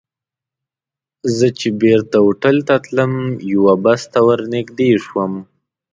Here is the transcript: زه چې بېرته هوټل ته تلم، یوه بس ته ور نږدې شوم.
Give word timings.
زه 1.37 1.47
چې 1.59 1.67
بېرته 1.81 2.17
هوټل 2.25 2.57
ته 2.67 2.75
تلم، 2.85 3.13
یوه 3.53 3.73
بس 3.83 4.01
ته 4.11 4.19
ور 4.27 4.39
نږدې 4.53 4.89
شوم. 5.05 5.33